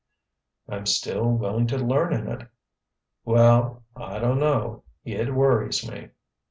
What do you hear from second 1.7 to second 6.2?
learn in it." "Well—I don't know—it worries me."